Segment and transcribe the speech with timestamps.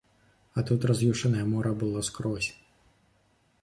[0.59, 2.51] А тут раз'юшанае мора было скрозь.